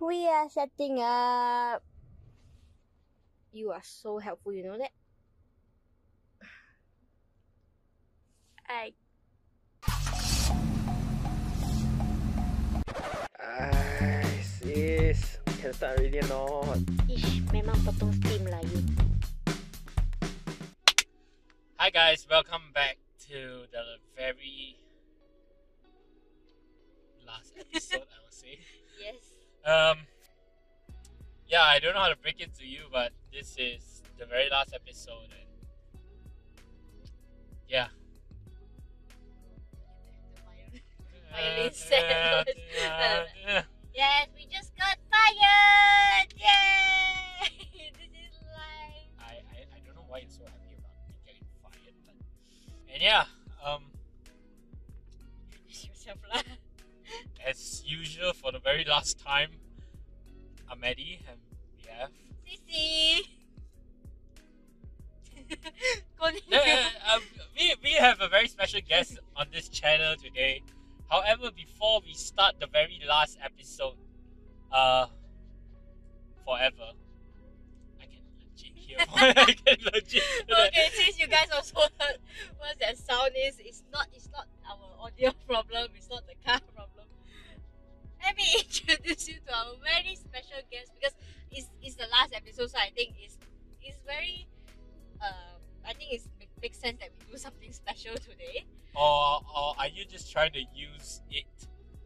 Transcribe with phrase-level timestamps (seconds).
[0.00, 1.82] we are setting up.
[3.52, 4.90] You are so helpful, you know that?
[8.68, 8.92] I
[13.40, 15.38] Ay, sis.
[15.60, 16.78] Can start already or not?
[17.08, 18.82] Ish, memang potong steam lah you.
[21.80, 22.98] Hi guys, welcome back
[23.30, 24.76] to the very
[27.24, 28.60] last episode, I would say.
[29.00, 29.35] Yes.
[29.66, 29.98] Um,
[31.48, 34.48] yeah, I don't know how to break it to you, but this is the very
[34.48, 37.10] last episode, and
[37.68, 37.88] yeah.
[85.46, 87.06] problem, it's not the car problem.
[88.22, 91.14] Let me introduce you to our very special guest because
[91.50, 93.38] it's, it's the last episode, so I think it's
[93.82, 94.46] it's very
[95.22, 96.22] uh, I think it
[96.60, 98.64] makes sense that we do something special today.
[98.94, 101.44] Or, or are you just trying to use it?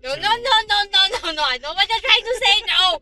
[0.03, 1.43] No, to- no, no, no, no, no, no.
[1.47, 2.57] I know what you're trying to say.
[2.67, 3.01] No.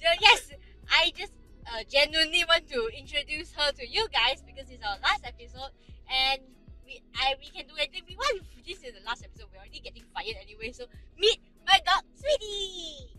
[0.00, 0.50] so yes,
[0.90, 1.32] I just
[1.66, 5.70] uh, genuinely want to introduce her to you guys because it's our last episode,
[6.10, 6.40] and
[6.90, 8.42] we I we can do anything we want.
[8.66, 9.46] This is the last episode.
[9.54, 10.74] We're already getting fired anyway.
[10.74, 13.14] So meet my dog, sweetie.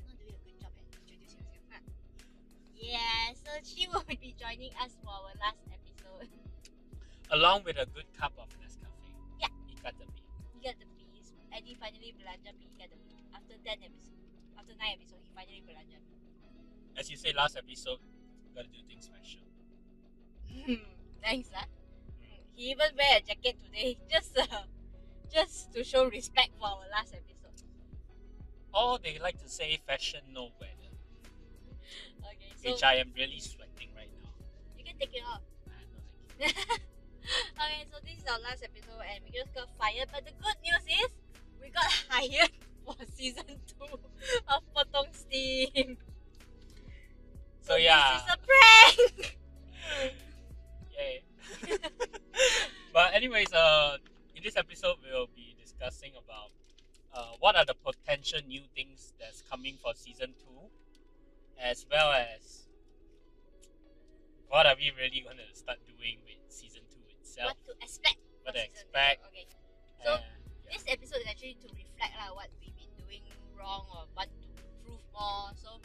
[0.00, 1.84] You're not doing a good job at introducing yourself, huh?
[2.76, 3.36] Yeah.
[3.36, 6.32] So she will be joining us for our last episode.
[7.36, 9.12] Along with a good cup of Nescafe.
[9.36, 9.52] Yeah.
[9.68, 10.56] You got the Ikatabi.
[10.56, 11.36] He got the B's.
[11.52, 12.64] Eddie finally belanja B.
[12.68, 13.16] He got the B.
[13.36, 14.24] After 10 episodes,
[14.56, 16.16] after 9 episodes, he finally belanja B.
[16.96, 18.00] As you say last episode,
[18.52, 19.40] gotta do things special.
[20.52, 21.01] Hmm.
[21.22, 21.64] Thanks, lah.
[22.54, 24.66] He even wear a jacket today just uh,
[25.32, 27.56] just to show respect for our last episode.
[28.74, 30.90] Or they like to say fashion no weather,
[32.24, 34.32] Okay, so which I am really sweating right now.
[34.76, 35.40] you can take it off.
[36.40, 40.08] No, okay, so this is our last episode and we just got fired.
[40.12, 41.10] But the good news is
[41.60, 42.50] we got hired
[42.84, 43.88] for season two
[44.48, 45.96] of Potong Steam.
[47.60, 48.18] So yeah.
[48.18, 49.38] This is a prank!
[53.22, 53.96] Anyways, uh,
[54.34, 56.50] in this episode we'll be discussing about
[57.14, 60.66] uh, what are the potential new things that's coming for season two,
[61.62, 62.66] as well as
[64.48, 67.54] what are we really gonna start doing with season two itself.
[67.54, 68.18] what to expect?
[68.42, 69.22] What to expect.
[69.22, 69.28] two.
[69.30, 69.46] Okay.
[70.02, 70.22] So, and-
[70.66, 70.72] yeah.
[70.74, 73.22] this episode is actually to reflect like, what we've been doing
[73.54, 75.54] wrong or want to improve more.
[75.54, 75.78] So,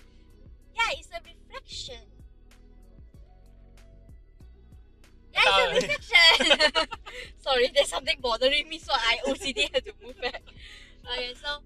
[0.73, 2.01] yeah, it's a reflection.
[5.37, 6.89] It's a thought-
[7.39, 10.41] Sorry, there's something bothering me, so I OCD had to move back.
[11.11, 11.59] Okay, so,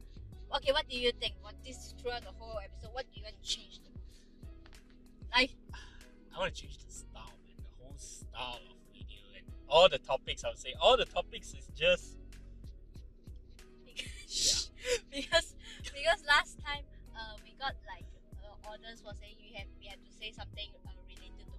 [0.57, 1.33] okay, what do you think?
[1.41, 2.93] What this throughout the whole episode?
[2.93, 3.79] What do you want to change?
[3.79, 3.89] The?
[5.33, 5.51] Like,
[6.35, 7.55] I want to change the style, man.
[7.57, 10.43] The whole style of video and all the topics.
[10.43, 12.17] I would say all the topics is just
[15.11, 16.83] because because last time
[17.15, 18.05] uh, we got like
[18.43, 20.91] uh, orders for saying you have we have to say something uh,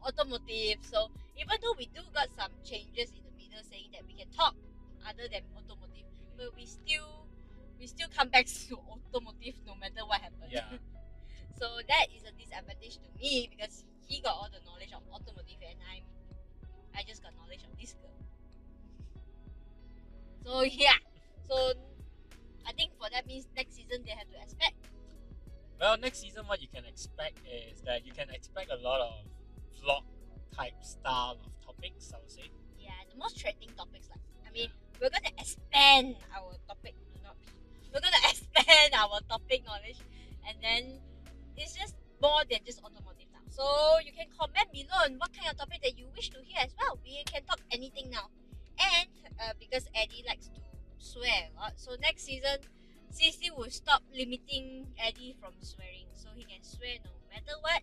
[0.04, 0.82] automotive.
[0.82, 4.28] So even though we do got some changes in the middle saying that we can
[4.34, 4.54] talk
[5.06, 7.26] other than automotive, but we still
[7.78, 10.50] we still come back to automotive no matter what happens.
[10.50, 10.66] yeah.
[11.58, 15.60] so that is a disadvantage to me because he got all the knowledge of automotive
[15.62, 16.04] and I'm
[16.94, 18.18] I just got knowledge of this girl.
[20.44, 20.98] So yeah.
[21.48, 21.72] So
[22.66, 24.74] I think for that means next season they have to expect.
[25.82, 29.26] Well, next season, what you can expect is that you can expect a lot of
[29.80, 30.04] vlog
[30.54, 32.12] type style of topics.
[32.12, 32.50] I would say.
[32.78, 34.68] Yeah, the most trending topics like I mean
[35.00, 37.36] we're gonna expand our topic not
[37.92, 39.98] we're gonna expand our topic knowledge
[40.48, 41.00] and then
[41.56, 43.42] it's just more than just automotive now.
[43.50, 43.64] So
[44.04, 46.72] you can comment below on what kind of topic that you wish to hear as
[46.78, 46.98] well.
[47.04, 48.30] We can talk anything now.
[48.78, 49.08] And
[49.38, 50.60] uh, because Eddie likes to
[50.98, 52.62] swear a lot, so next season
[53.12, 56.08] CC will stop limiting Eddie from swearing.
[56.14, 57.82] So he can swear no matter what.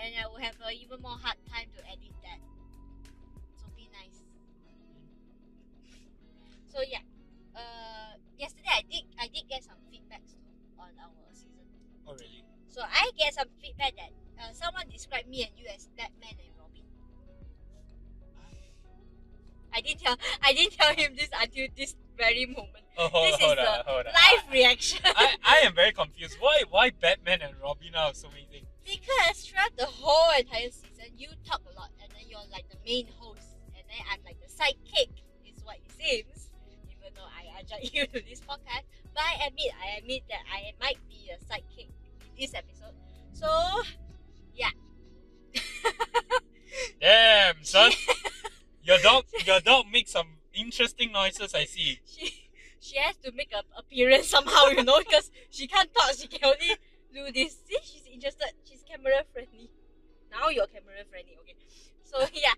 [0.00, 2.40] And I will have an even more hard time to edit that.
[3.60, 4.24] So be nice.
[6.72, 7.04] So yeah.
[7.54, 10.40] uh, yesterday I did I did get some feedbacks
[10.78, 11.68] on our season.
[12.08, 12.44] Oh really?
[12.70, 16.54] So I get some feedback that uh, someone described me and you as Batman and
[16.56, 16.86] Robin.
[19.74, 22.84] I didn't tell I didn't tell him this until this very moment.
[22.96, 24.12] Oh, hold, This is hold the on, hold on.
[24.12, 25.00] Live reaction.
[25.04, 26.36] I, I am very confused.
[26.40, 28.69] Why why Batman and Robin are so amazing?
[28.90, 32.78] Because throughout the whole entire season, you talk a lot, and then you're like the
[32.84, 36.50] main host, and then I'm like the sidekick, is what it seems.
[36.90, 38.84] Even though I ajak you to this podcast,
[39.14, 42.94] but I admit, I admit that I might be a sidekick in this episode.
[43.32, 43.48] So,
[44.54, 44.70] yeah.
[47.00, 47.92] Damn, son.
[48.82, 51.54] your dog your dog makes some interesting noises.
[51.54, 52.00] I see.
[52.04, 52.50] she
[52.80, 56.12] she has to make an appearance somehow, you know, because she can't talk.
[56.18, 56.76] She can only
[57.12, 57.58] do this.
[57.66, 58.52] See, she's interested.
[59.00, 59.70] Camera friendly.
[60.30, 61.56] Now you're camera friendly, okay?
[62.04, 62.52] So yeah.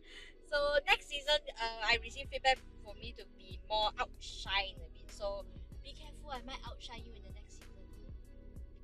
[0.51, 5.07] So next season, uh, I received feedback for me to be more outshine a bit.
[5.07, 5.45] So
[5.83, 6.31] be careful.
[6.31, 7.87] I might outshine you in the next season.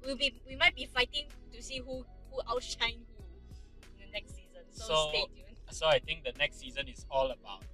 [0.04, 3.24] We'll be we might be fighting to see who who outshine who
[3.98, 4.62] in the next season.
[4.70, 5.44] So, So- stay tuned.
[5.70, 7.64] So I think the next season is all about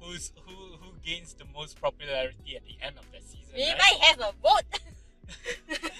[0.00, 3.54] who's who who gains the most popularity at the end of the season.
[3.54, 3.78] We right?
[3.78, 4.66] might have a vote.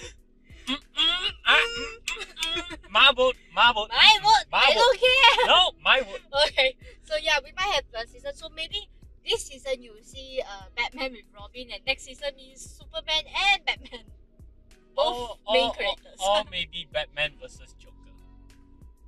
[2.91, 3.89] My vote, my vote.
[3.91, 4.45] My vote.
[4.51, 4.79] My I vote.
[4.81, 5.47] don't care.
[5.47, 6.21] No, my vote.
[6.49, 6.75] Okay,
[7.05, 8.33] so yeah, we might have a season.
[8.35, 8.89] So maybe
[9.27, 13.65] this season you will see uh, Batman with Robin, and next season is Superman and
[13.65, 14.05] Batman.
[14.97, 16.19] Both Or, main or, characters.
[16.21, 17.95] or, or maybe Batman versus Joker.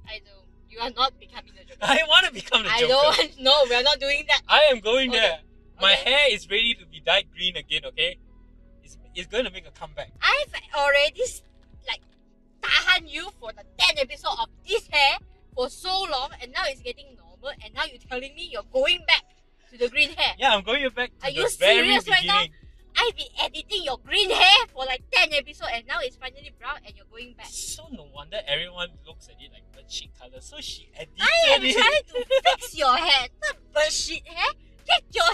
[0.09, 0.47] I don't.
[0.71, 1.79] You are not becoming the Joker.
[1.83, 2.93] I want to become the I Joker.
[2.95, 3.41] I don't want.
[3.41, 4.43] No, we are not doing that.
[4.49, 5.19] I am going Okay.
[5.19, 5.41] there.
[5.81, 6.11] My Okay.
[6.11, 7.83] hair is ready to be dyed green again.
[7.87, 8.17] Okay,
[8.85, 10.13] it's, it's going to make a comeback.
[10.23, 11.21] I've already
[11.89, 12.01] like
[12.63, 15.19] tahan you for the ten episode of this hair
[15.55, 19.01] for so long, and now it's getting normal, and now you're telling me you're going
[19.07, 19.25] back
[19.71, 20.35] to the green hair.
[20.39, 22.43] Yeah, I'm going back to Are you serious right now?
[22.95, 26.77] I've been editing your green hair for like 10 episodes and now it's finally brown
[26.87, 27.47] and you're going back.
[27.49, 30.41] So no wonder everyone looks at it like bird shit color.
[30.41, 31.75] So she edited I am it.
[31.75, 34.53] trying to fix your hair, not bullshit hair.
[34.87, 35.25] Get your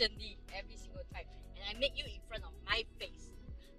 [0.00, 3.28] every single time, and I make you in front of my face.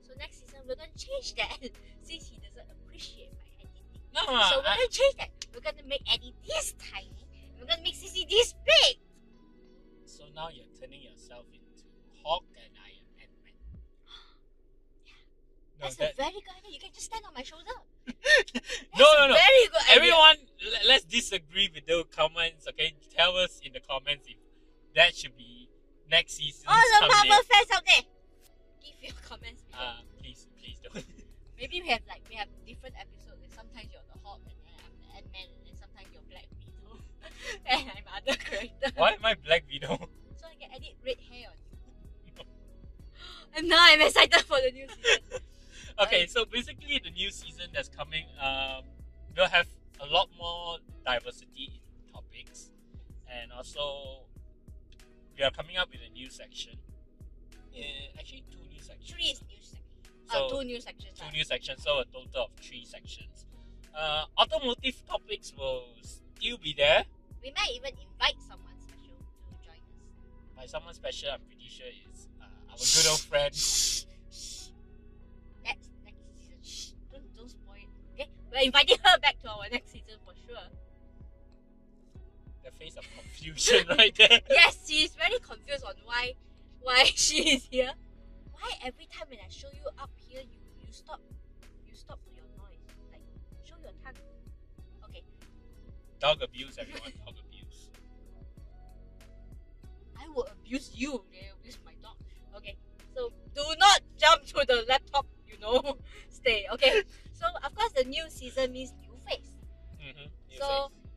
[0.06, 1.57] So next season we're gonna change that
[2.06, 3.89] since he doesn't appreciate my editing.
[4.13, 5.29] No, so we're I, gonna change that.
[5.53, 7.09] We're gonna make Eddie this tiny.
[7.09, 8.97] and We're gonna make Sissy this big.
[10.06, 11.89] so now you're turning yourself into
[12.24, 13.57] Hulk and I am Ant-Man.
[15.81, 16.71] No, That's that, a very good idea.
[16.77, 17.74] You can just stand on my shoulder.
[18.94, 19.33] no, no, no.
[19.33, 19.95] Very good idea.
[19.97, 20.38] Everyone,
[20.88, 22.94] let's disagree with those comments, okay?
[23.17, 24.27] Tell us in the comments
[26.22, 27.18] next season's All the thumbnail.
[27.18, 28.04] Marvel fans out there,
[28.86, 29.63] give your comments.
[29.74, 30.94] Uh, please, please don't.
[31.60, 33.42] Maybe we have like we have different episodes.
[33.42, 36.25] Like sometimes you're the Hulk and then I'm the Ant Man and then sometimes you're
[36.30, 37.01] Black Widow
[37.74, 38.94] and I'm other character.
[39.01, 39.98] Why am I Black Widow?
[40.38, 42.46] So I can edit red hair on you.
[43.58, 45.42] and now I'm excited for the new season.
[46.06, 48.86] Okay, so basically the new season that's coming, um,
[49.36, 49.68] we'll have
[50.00, 52.70] a lot more diversity in topics,
[53.30, 54.25] and also
[55.38, 56.73] we are coming up with a section.
[57.75, 59.11] Uh, actually, two new sections.
[59.11, 59.81] Three is new section.
[60.31, 61.19] So uh, two new sections.
[61.19, 63.45] two new sections, so a total of three sections.
[63.95, 67.03] Uh, automotive topics will still be there.
[67.43, 70.55] We might even invite someone special to join us.
[70.55, 73.51] By someone special, I'm pretty sure is uh, our good old friend.
[75.65, 76.23] That's next
[76.63, 76.95] season.
[77.11, 77.89] Don't don't spoil it.
[78.13, 80.67] Okay, we're inviting her back to our next season for sure.
[82.63, 84.39] The face of confusion right there.
[84.50, 84.71] Yes,
[85.31, 86.33] very confused on why
[86.81, 87.91] why she is here.
[88.51, 91.21] Why every time when I show you up here, you you stop
[91.88, 92.83] you stop your noise.
[93.11, 93.23] Like
[93.63, 94.19] show your tongue.
[95.07, 95.23] Okay,
[96.19, 97.13] Dog abuse, everyone.
[97.25, 97.89] Dog abuse.
[100.19, 101.23] I will abuse you.
[101.31, 102.17] They abuse my dog.
[102.57, 102.75] Okay,
[103.15, 105.25] so do not jump to the laptop.
[105.47, 105.97] You know,
[106.29, 106.67] stay.
[106.73, 109.55] Okay, so of course the new season means new face.
[110.01, 110.27] Mhm.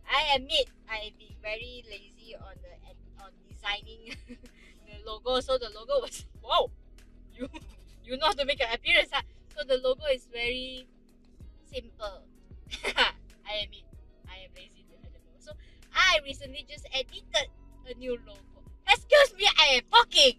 [0.07, 2.71] I admit I've been very lazy on the
[3.25, 5.41] on designing the logo.
[5.41, 6.71] So the logo was wow,
[7.33, 7.49] you
[8.05, 9.09] you know how to make an appearance.
[9.13, 9.23] Huh?
[9.57, 10.87] So the logo is very
[11.73, 12.29] simple.
[13.49, 13.89] I admit
[14.29, 15.25] I am lazy the moment.
[15.39, 15.53] So
[15.95, 17.49] I recently just edited
[17.89, 18.61] a new logo.
[18.89, 20.37] Excuse me, I am talking.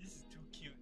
[0.00, 0.74] This is too cute.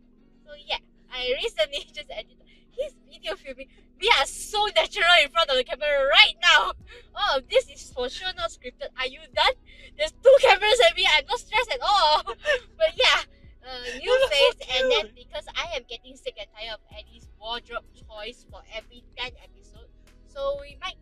[0.45, 0.81] So yeah,
[1.13, 2.41] I recently just edited
[2.73, 3.69] his video filming.
[4.07, 6.79] We are so natural in front of the camera right now.
[7.17, 8.95] Oh, this is for sure not scripted.
[8.95, 9.59] Are you done?
[9.99, 11.05] There's two cameras at me.
[11.11, 12.23] I'm not stressed at all.
[12.79, 13.27] But yeah,
[13.67, 17.83] uh, new face, and then because I am getting sick and tired of Eddie's wardrobe
[17.99, 19.91] choice for every 10 episodes,
[20.29, 20.95] so we might.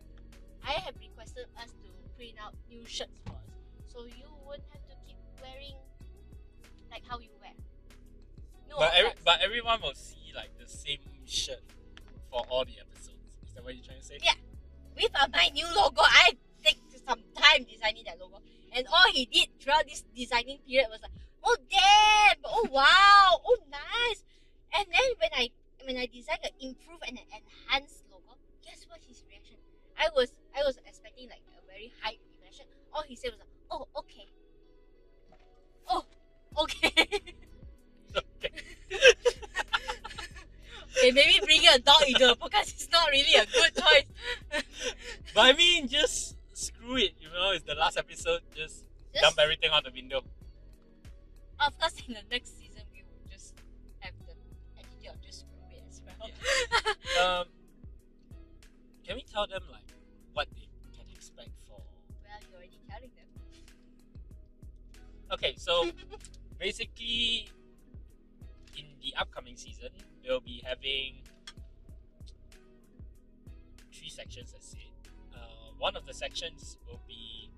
[0.65, 3.53] I have requested us to print out new shirts for us,
[3.85, 5.77] so you won't have to keep wearing
[6.89, 7.53] like how you wear.
[8.67, 11.61] No but every, but everyone will see like the same shirt
[12.31, 12.94] for all the episodes.
[13.55, 14.19] That what you're trying to say?
[14.21, 14.35] Yeah.
[14.95, 16.31] with uh, my new logo, I
[16.63, 18.41] take some time designing that logo.
[18.75, 21.11] And all he did throughout this designing period was like,
[21.43, 24.23] oh damn, oh wow, oh nice.
[24.75, 25.49] And then when I
[25.85, 28.35] when I designed an improved and an enhanced logo,
[28.65, 29.55] guess what his reaction?
[29.97, 32.65] I was I was expecting like a very high reaction.
[32.93, 34.27] All he said was like, oh okay.
[35.87, 36.05] Oh.
[36.57, 37.21] Okay.
[41.05, 44.63] okay, maybe bringing a dog into a podcast is not really a good choice.
[45.33, 47.13] But I mean, just screw it.
[47.19, 48.41] You know, it's the last episode.
[48.55, 50.21] Just, Just- dump everything out the window.
[51.59, 53.55] Of course, in the next season, we will just
[53.99, 54.33] have the
[54.77, 57.39] attitude of just screw it as well.
[57.39, 57.45] Um,
[59.05, 59.87] can we tell them like
[60.33, 61.79] what they can expect for?
[61.79, 63.27] well, you're already telling them.
[65.31, 65.89] Okay, so
[66.59, 67.47] basically,
[69.05, 69.89] the upcoming season,
[70.25, 71.21] we'll be having
[73.93, 74.49] three sections.
[74.51, 74.89] Let's say,
[75.33, 77.51] uh, one of the sections will be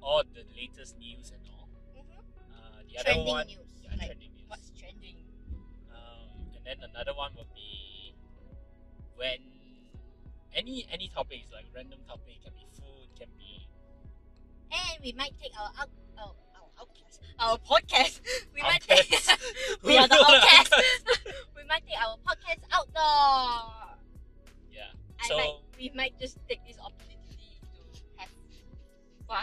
[0.00, 1.68] all the latest news and all.
[2.54, 3.58] Uh, the other Trending one, news.
[3.82, 4.46] yeah, like, trending news.
[4.46, 5.16] what's trending?
[5.90, 8.14] Um, and then another one will be
[9.18, 9.38] when
[10.54, 13.66] any any topics like random topic can be food, can be
[14.70, 16.34] And we might take our out, our
[16.82, 18.20] outcast, our podcast.
[18.54, 19.08] We might take.
[19.82, 20.74] We are the outcasts.
[21.56, 23.96] we might take our podcast outdoor.
[24.72, 24.90] yeah.
[25.22, 28.30] I So might, we might just take this opportunity to have
[29.28, 29.38] fun.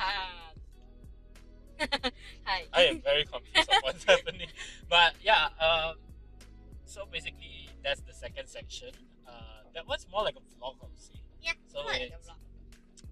[2.46, 2.66] Hi.
[2.74, 4.50] I am very confused of what's happening.
[4.90, 5.96] But yeah, um,
[6.86, 8.92] so basically that's the second section.
[9.28, 9.32] Uh,
[9.74, 11.14] that one's more like a vlog, I would say.
[11.42, 12.42] yeah, so more like a vlog.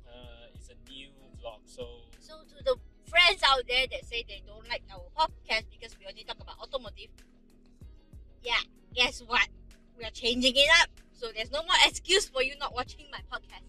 [0.08, 1.08] Uh, it's a new
[1.42, 1.88] vlog, so
[2.20, 2.76] So to the
[3.08, 6.60] friends out there that say they don't like our podcast because we only talk about
[6.60, 7.10] automotive,
[8.44, 8.62] yeah,
[8.94, 9.48] guess what?
[9.98, 10.90] We are changing it up.
[11.14, 13.66] So there's no more excuse for you not watching my podcast.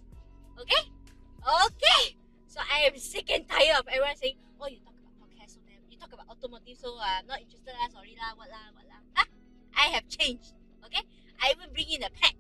[0.61, 0.83] Okay?
[1.41, 2.17] Okay.
[2.47, 5.61] So I am sick and tired of everyone saying, "Oh, you talk about podcast, so
[5.89, 7.73] you talk about automotive, so uh, I'm not interested.
[7.73, 9.29] lah, sorry lah, what lah, what lah." Huh?
[9.73, 10.53] I have changed.
[10.85, 11.01] Okay?
[11.41, 12.35] I will bring in a pet.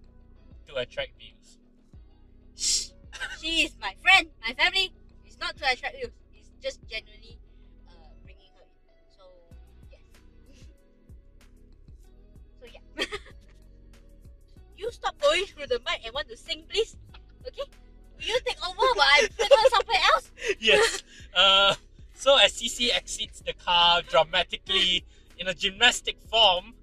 [0.69, 1.59] to attract views.
[2.57, 2.93] Shh.
[3.40, 4.93] she is my friend, my family.
[5.25, 6.11] It's not to attract you.
[6.62, 7.38] Just genuinely
[7.88, 7.92] uh,
[8.24, 8.98] bringing her in.
[9.16, 9.24] So
[9.90, 10.00] yes.
[12.60, 13.04] so yeah.
[14.76, 16.96] you stop going through the mic and want to sing, please.
[17.46, 17.62] Okay.
[18.18, 20.30] Will you take over while I put on somewhere else?
[20.58, 21.02] yes.
[21.34, 21.74] Uh,
[22.14, 25.04] so as CC exits the car dramatically
[25.38, 26.74] in a gymnastic form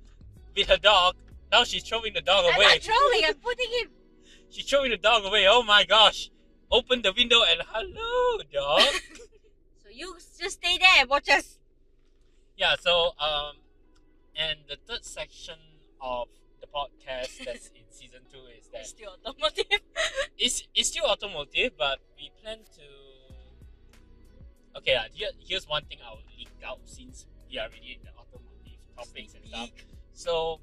[0.56, 1.16] with her dog,
[1.52, 2.66] now she's throwing the dog I'm away.
[2.66, 3.26] not throwing.
[3.26, 3.90] I'm putting him.
[4.50, 5.46] She's throwing the dog away.
[5.50, 6.32] Oh my gosh!
[6.72, 9.02] Open the window and hello, dog.
[9.96, 11.58] You just stay there and watch us.
[12.58, 12.76] yeah.
[12.80, 13.56] So um,
[14.36, 15.56] and the third section
[16.02, 16.28] of
[16.62, 19.66] the podcast that's in season two is that It's still automotive.
[20.38, 22.88] it's it's still automotive, but we plan to.
[24.78, 28.12] Okay, uh, here, here's one thing I'll leak out since we are already in the
[28.12, 29.70] automotive topics and stuff.
[30.14, 30.60] So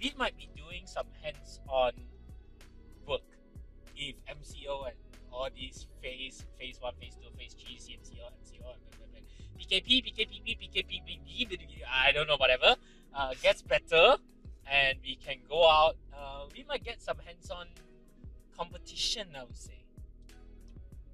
[0.00, 1.92] we might be doing some hands-on
[3.08, 3.22] work
[3.96, 4.96] if MCO and
[5.32, 8.74] all these phase phase one, phase two, phase three, CMCO, MCO,
[9.58, 12.76] PKP, PKP, PKP, PKP, I don't know, whatever,
[13.14, 14.16] uh, gets better
[14.70, 15.96] and we can go out.
[16.12, 17.66] Uh, we might get some hands-on
[18.56, 19.84] competition, I would say.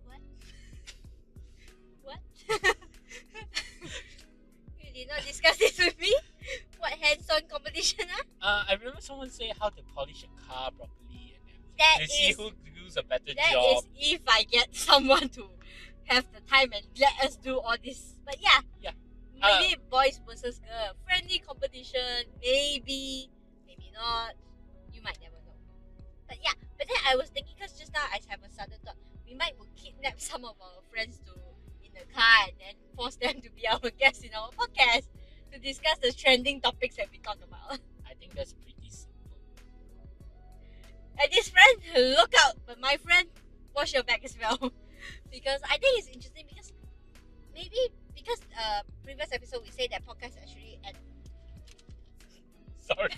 [0.04, 0.20] What?
[2.02, 2.18] What?
[4.82, 6.14] you did not discuss this with me?
[6.78, 8.22] What hands-on competition, huh?
[8.42, 11.07] Uh, I remember someone say how to polish a car properly.
[11.78, 12.50] That to see is- who
[12.84, 13.84] does a better That job.
[13.84, 15.48] is if I get someone to
[16.04, 18.14] have the time and let us do all this.
[18.24, 18.60] But yeah.
[18.80, 18.92] Yeah.
[19.40, 20.94] Maybe uh, boys versus girl.
[21.06, 22.24] Friendly competition.
[22.42, 23.30] Maybe.
[23.66, 24.32] Maybe not.
[24.92, 25.54] You might never know.
[26.28, 26.52] But yeah.
[26.78, 28.96] But then I was thinking, because just now I have a sudden thought.
[29.26, 31.32] we might kidnap some of our friends to
[31.84, 35.06] in the car and then force them to be our guests in our podcast
[35.52, 37.78] to discuss the trending topics that we talk about.
[38.06, 38.74] I think that's pretty.
[41.20, 41.76] And this friend,
[42.16, 42.54] look out!
[42.66, 43.28] But my friend,
[43.74, 44.58] wash your back as well,
[45.32, 46.72] because I think it's interesting because
[47.54, 47.78] maybe
[48.14, 50.96] because uh previous episode we say that podcast actually and
[52.88, 53.10] Sorry.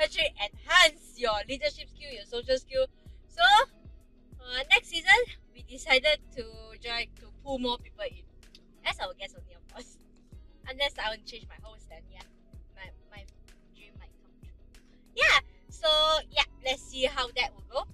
[0.00, 2.86] actually enhance your leadership skill, your social skill.
[3.28, 3.42] So
[4.40, 5.16] uh, next season
[5.54, 6.44] we decided to
[6.80, 8.24] join to pull more people in
[8.84, 9.98] as our guest only of course.
[10.68, 12.26] Unless I want to change my host then yeah.
[12.76, 13.22] My my
[13.76, 14.52] dream might come true.
[15.16, 15.40] Yeah.
[15.70, 15.88] So
[16.30, 17.88] yeah, let's see how that will go.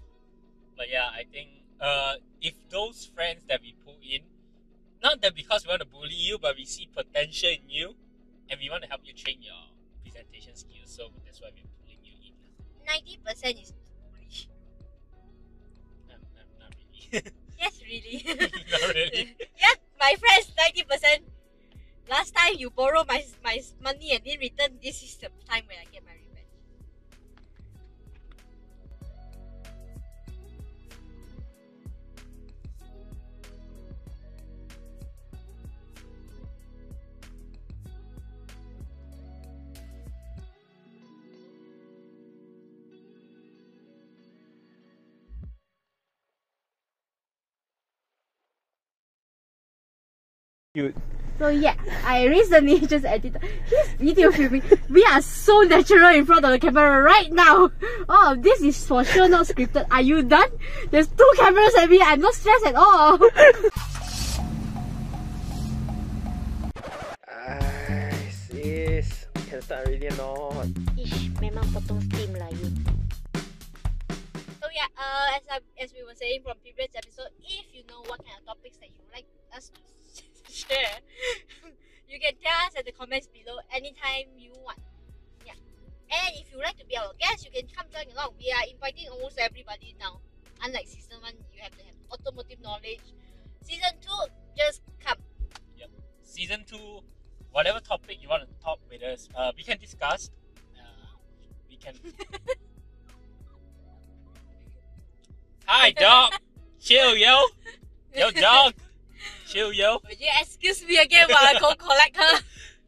[0.76, 1.48] But yeah, I think
[1.80, 4.22] uh, if those friends that we pull in,
[5.02, 7.94] not that because we want to bully you, but we see potential in you,
[8.50, 9.56] and we want to help you train your
[10.02, 12.34] presentation skills, so that's why we're pulling you in.
[12.86, 14.48] Ninety percent is bully.
[16.10, 17.22] Um, um, not really.
[17.58, 18.20] Yes, really.
[18.70, 19.36] not really.
[19.60, 21.22] yeah, my friends, ninety percent.
[22.08, 25.78] Last time you borrow my my money and didn't return, this is the time when
[25.80, 26.14] I get my
[50.82, 51.16] revenge.
[51.38, 54.62] So yeah, I recently just edited his video filming.
[54.88, 57.70] We are so natural in front of the camera right now.
[58.08, 59.86] Oh, this is for sure not scripted.
[59.90, 60.48] Are you done?
[60.90, 62.00] There's two cameras at me.
[62.00, 63.20] I'm not stressed at all.
[67.28, 69.26] Ay, sis.
[69.50, 70.72] Can start already or not?
[70.96, 72.72] Ish, memang potong steam lah you.
[74.64, 78.00] So yeah, uh, as I, as we were saying from previous episode, if you know
[78.08, 79.80] what kind of topics that you would like us to
[80.56, 80.96] share,
[82.08, 84.78] you can tell us at the comments below anytime you want.
[85.44, 85.52] Yeah,
[86.08, 88.34] and if you like to be our guest, you can come join along.
[88.40, 90.20] We are inviting almost everybody now.
[90.64, 93.04] Unlike season one, you have to have automotive knowledge.
[93.62, 95.18] Season two, just come.
[96.22, 97.00] Season two,
[97.50, 100.30] whatever topic you want to talk with us, uh, we can discuss.
[100.76, 101.16] Uh,
[101.68, 101.94] we can.
[105.66, 106.32] Hi, dog.
[106.78, 107.42] Chill, yo.
[108.14, 108.74] Yo, dog.
[109.46, 109.98] Chill, yo.
[110.04, 112.40] Would you excuse me again while I go collect her?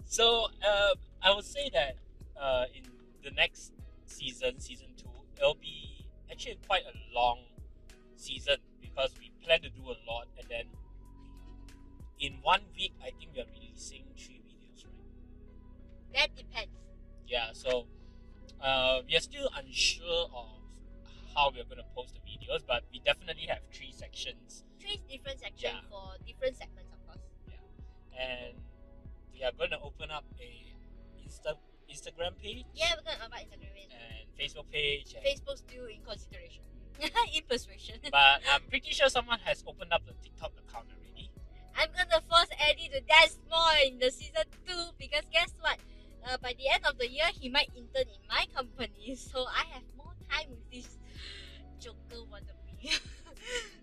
[0.06, 1.96] So uh, I would say that
[2.40, 2.82] uh, in
[3.22, 3.72] the next
[4.06, 7.38] season, season two, it'll be actually quite a long
[8.16, 10.64] season because we plan to do a lot, and then
[12.18, 16.14] in one week, I think we are releasing three videos, right?
[16.14, 16.72] That depends.
[17.28, 17.50] Yeah.
[17.52, 17.86] So
[18.60, 20.48] uh, we are still unsure of
[21.36, 25.38] how we're going to post the videos, but we definitely have three sections, Three different
[25.38, 25.88] sections Yeah.
[25.90, 26.07] for
[29.38, 30.50] we are going to open up a
[31.22, 31.54] Insta
[31.88, 33.92] Instagram page Yeah, we're gonna open about Instagram page.
[33.94, 35.14] and Facebook page.
[35.14, 36.62] And Facebook still in consideration.
[37.34, 37.96] in persuasion.
[38.10, 41.30] But I'm pretty sure someone has opened up the TikTok account already.
[41.78, 45.78] I'm gonna force Eddie to dance more in the season two because guess what?
[46.26, 49.64] Uh, by the end of the year, he might intern in my company, so I
[49.72, 50.98] have more time with this
[51.78, 53.00] Joker wannabe.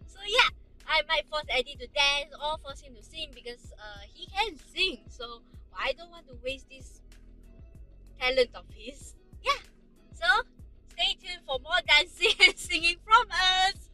[0.05, 0.49] so yeah,
[0.87, 4.55] I might force Eddie to dance or force him to sing because uh, he can
[4.73, 4.99] sing.
[5.09, 5.41] So
[5.77, 7.01] I don't want to waste this
[8.19, 9.15] talent of his.
[9.43, 9.59] Yeah.
[10.13, 10.25] So
[10.93, 13.89] stay tuned for more dancing and singing from us.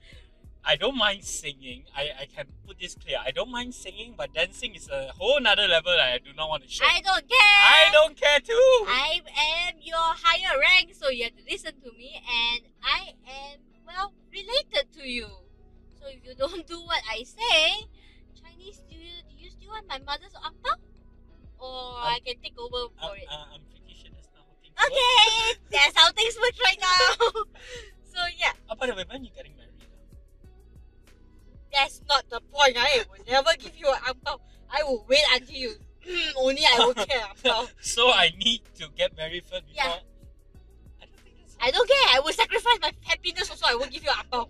[0.64, 1.86] I don't mind singing.
[1.98, 3.18] I, I can put this clear.
[3.26, 6.50] I don't mind singing, but dancing is a whole nother level that I do not
[6.50, 6.86] want to show.
[6.86, 7.40] I don't care.
[7.40, 8.86] I don't care too.
[8.88, 9.22] I
[9.70, 12.22] am your higher rank, so you have to listen to me,
[12.54, 15.28] and I am well related to you.
[16.02, 17.86] So if you don't do what I say,
[18.34, 20.76] Chinese New Year, do you still want my mother's angpao?
[21.62, 23.30] Or I can take over for it.
[23.30, 24.90] uh, I'm pretty sure that's not how things work.
[24.90, 27.10] Okay, that's how things work right now.
[28.14, 29.70] so yeah, Oh, by the way, when you getting married?
[31.72, 32.76] that's not the point.
[32.78, 34.40] I will never give you an angpao.
[34.74, 35.76] I will wait until you.
[36.02, 37.30] Mm, only I will care
[37.80, 39.86] so I need to get married first before.
[39.86, 40.02] Yeah.
[41.00, 41.56] I don't think that's.
[41.62, 42.08] I don't care.
[42.18, 43.68] I will sacrifice my happiness also.
[43.70, 44.50] I won't give you an angpao.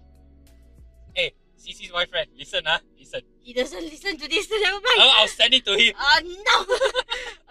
[1.91, 3.21] Boyfriend, listen, ah, listen.
[3.43, 4.49] He doesn't listen to this.
[4.51, 4.99] Never mind.
[4.99, 5.93] I'll, I'll send it to him.
[5.99, 6.57] Oh no!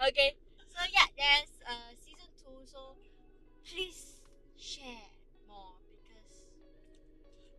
[0.09, 0.35] okay,
[0.69, 2.57] so yeah, there's uh, season two.
[2.65, 2.95] So
[3.63, 4.21] please
[4.57, 5.09] share
[5.47, 6.49] more because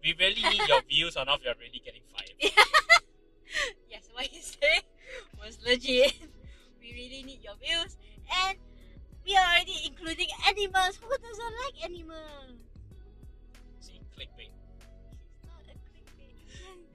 [0.02, 2.34] We really need your views on if you're really getting fired.
[3.88, 4.82] yes, what you say
[5.38, 6.14] was legit.
[6.80, 7.96] We really need your views,
[8.46, 8.58] and
[9.24, 10.98] we are already including animals.
[10.98, 12.58] Who doesn't like animals?
[13.78, 14.50] See, clickbait.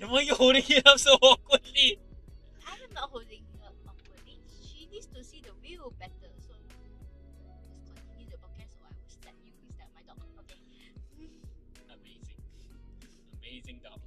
[0.06, 2.00] Why are you holding it up so awkwardly?
[2.68, 4.38] I'm not holding her up awkwardly.
[4.62, 6.30] She needs to see the view better.
[6.40, 6.54] So
[7.46, 10.18] let's continue the podcast or I will stab you instead my dog.
[10.46, 10.60] Okay.
[11.90, 12.38] Amazing.
[13.42, 14.00] Amazing dog.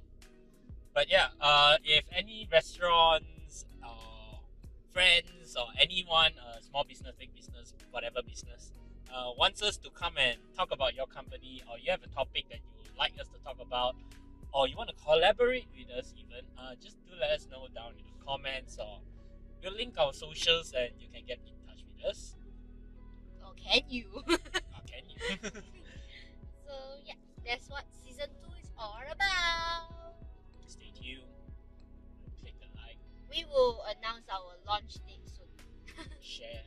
[0.93, 4.39] But yeah, uh, if any restaurants or
[4.93, 8.71] friends or anyone, uh, small business, big business, whatever business,
[9.13, 12.45] uh, wants us to come and talk about your company or you have a topic
[12.49, 13.95] that you would like us to talk about
[14.53, 17.93] or you want to collaborate with us even, uh, just do let us know down
[17.97, 18.99] in the comments or
[19.63, 22.35] we'll link our socials and you can get in touch with us.
[23.43, 24.05] Or can you?
[24.15, 24.23] Or
[24.91, 25.49] can you?
[26.67, 26.73] so
[27.05, 27.13] yeah,
[27.45, 30.15] that's what season two is all about.
[30.67, 31.23] Stay tuned.
[32.41, 32.97] Click the like,
[33.29, 36.05] We will announce our launch date soon.
[36.21, 36.63] share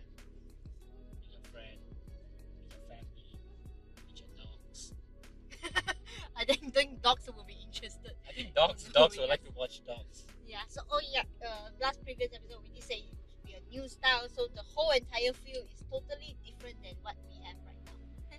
[8.95, 10.25] dogs would like to watch dogs.
[10.47, 10.63] Yeah.
[10.69, 13.89] So oh yeah, uh, last previous episode we did say it should be a new
[13.89, 14.29] style.
[14.35, 18.39] So the whole entire field is totally different than what we have right now.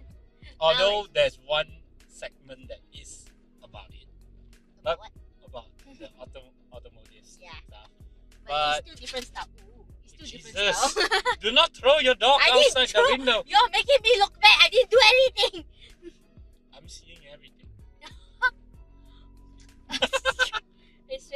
[0.59, 1.67] Although it's- there's one
[2.07, 3.25] segment that is
[3.63, 4.07] about it,
[4.81, 5.11] About But- what?
[5.49, 5.67] about
[5.99, 6.41] the auto
[6.73, 7.51] automotive Yeah.
[7.67, 7.89] stuff.
[8.45, 9.47] But, But- it's still different style.
[9.59, 10.97] Ooh, it's still different Jesus.
[11.41, 13.43] Do not throw your dog I outside throw- the window.
[13.47, 14.57] You're making me look bad.
[14.63, 15.65] I didn't do anything.
[16.75, 17.67] I'm seeing everything.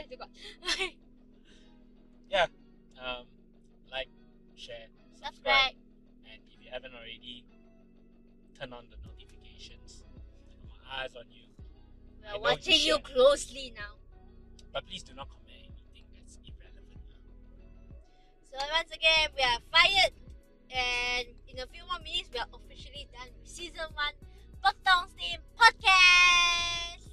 [0.10, 0.30] To God.
[3.00, 3.24] Um,
[3.90, 4.10] like,
[4.56, 4.76] share,
[5.16, 5.72] subscribe, Subscribe.
[6.28, 7.46] and if you haven't already,
[8.60, 10.04] turn on the notifications.
[10.68, 11.48] My eyes on you.
[12.22, 13.96] We are watching you you closely now.
[14.74, 17.00] But please do not comment anything that's irrelevant.
[18.52, 20.12] So once again, we are fired,
[20.76, 24.12] and in a few more minutes, we are officially done with season one
[24.60, 27.08] Potong Steam podcast.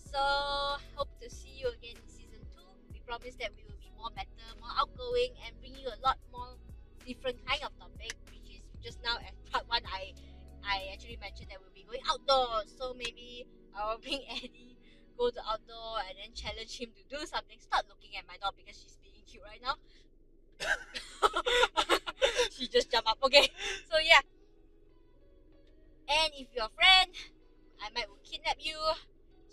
[0.00, 0.80] So
[1.24, 2.68] to see you again in season two.
[2.92, 6.20] We promise that we will be more better, more outgoing, and bring you a lot
[6.28, 6.60] more
[7.08, 8.12] different kind of topic.
[8.28, 10.12] Which is just now at part one, I
[10.60, 12.68] I actually mentioned that we'll be going outdoors.
[12.76, 14.76] So maybe I will bring Eddie
[15.16, 17.56] go to outdoor and then challenge him to do something.
[17.56, 19.80] Stop looking at my dog because she's being cute right now.
[22.52, 23.16] she just jumped up.
[23.24, 23.48] Okay,
[23.88, 24.20] so yeah.
[26.04, 27.08] And if you're a friend,
[27.80, 28.76] I might will kidnap you.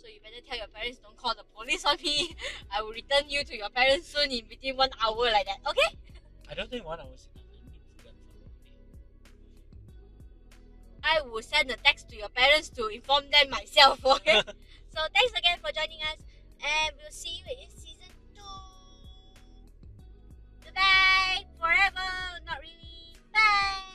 [0.01, 2.35] So you better tell your parents don't call the police on me.
[2.75, 5.95] I will return you to your parents soon in within one hour like that, okay?
[6.49, 7.45] I don't think one hour is enough.
[11.03, 14.41] I will send a text to your parents to inform them myself, okay?
[14.89, 16.17] so thanks again for joining us
[16.65, 18.41] and we'll see you in season two.
[20.65, 22.09] Goodbye forever,
[22.47, 23.17] not really.
[23.31, 23.90] Bye.